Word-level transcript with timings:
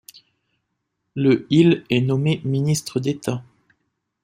Le 1.13 1.45
il 1.51 1.85
est 1.91 2.01
nommé 2.01 2.41
ministre 2.43 2.99
d'État. 2.99 3.43